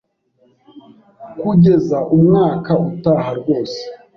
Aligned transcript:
kugeza 1.39 1.97
umwaka 2.15 2.71
utaha 2.89 3.29
rwose 3.39 3.79